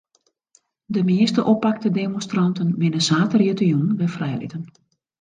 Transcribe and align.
De 0.85 1.03
measte 1.09 1.43
oppakte 1.53 1.91
demonstranten 1.99 2.69
binne 2.81 3.01
saterdeitejûn 3.09 3.87
wer 3.99 4.11
frijlitten. 4.17 4.63